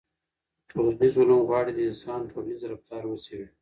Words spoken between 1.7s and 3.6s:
د انسان ټولنیز رفتار وڅېړي.